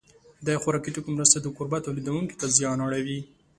[0.47, 3.19] د خوراکي توکو مرستې د کوربه تولیدوونکو ته زیان اړوي.